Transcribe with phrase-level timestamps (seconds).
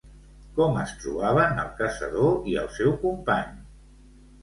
[0.55, 3.65] Com es trobaven el caçador i el seu company?